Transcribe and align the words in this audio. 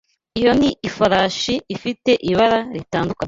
Iyo 0.39 0.51
ni 0.59 0.69
ifarashi 0.87 1.53
ifite 1.75 2.11
ibara 2.29 2.59
ritandukanye. 2.75 3.19